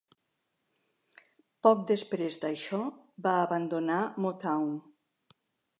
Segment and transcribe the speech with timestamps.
[1.67, 2.81] Poc després d'això
[3.27, 4.75] va abandonar Motown.